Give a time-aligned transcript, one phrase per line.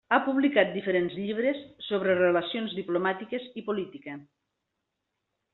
[0.15, 4.21] Ha publicat diferents llibres sobre relacions diplomàtiques i política.